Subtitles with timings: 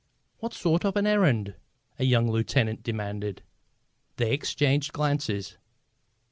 [0.39, 1.53] "What sort of an errand?"
[1.99, 3.43] a young lieutenant demanded.
[4.15, 5.59] They exchanged glances.